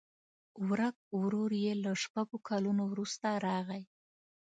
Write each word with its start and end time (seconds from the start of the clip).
ورک 0.69 0.97
ورور 1.21 1.51
یې 1.63 1.73
له 1.83 1.91
شپږو 2.03 2.37
کلونو 2.49 2.83
وروسته 2.91 3.27
راغی. 3.45 3.83